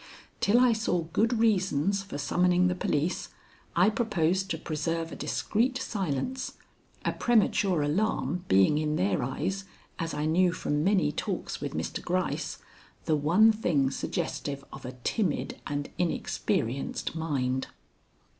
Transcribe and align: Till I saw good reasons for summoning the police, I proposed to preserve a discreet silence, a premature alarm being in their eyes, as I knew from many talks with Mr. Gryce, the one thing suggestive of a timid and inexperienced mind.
Till 0.39 0.59
I 0.59 0.73
saw 0.73 1.03
good 1.13 1.37
reasons 1.37 2.01
for 2.01 2.17
summoning 2.17 2.65
the 2.65 2.73
police, 2.73 3.29
I 3.75 3.91
proposed 3.91 4.49
to 4.49 4.57
preserve 4.57 5.11
a 5.11 5.15
discreet 5.15 5.77
silence, 5.77 6.53
a 7.05 7.11
premature 7.13 7.83
alarm 7.83 8.43
being 8.47 8.79
in 8.79 8.95
their 8.95 9.21
eyes, 9.21 9.65
as 9.99 10.15
I 10.15 10.25
knew 10.25 10.53
from 10.53 10.83
many 10.83 11.11
talks 11.11 11.61
with 11.61 11.75
Mr. 11.75 12.03
Gryce, 12.03 12.57
the 13.05 13.15
one 13.15 13.51
thing 13.51 13.91
suggestive 13.91 14.65
of 14.73 14.85
a 14.85 14.93
timid 15.03 15.61
and 15.67 15.87
inexperienced 15.99 17.13
mind. 17.13 17.67